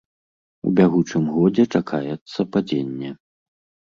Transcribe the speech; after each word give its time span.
У 0.67 0.71
бягучым 0.79 1.27
годзе 1.35 1.65
чакаецца 1.79 2.41
падзенне. 2.55 3.09